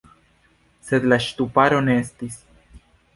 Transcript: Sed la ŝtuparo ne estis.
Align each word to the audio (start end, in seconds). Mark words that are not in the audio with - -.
Sed 0.87 1.05
la 1.11 1.19
ŝtuparo 1.25 1.83
ne 1.91 1.99
estis. 2.05 2.39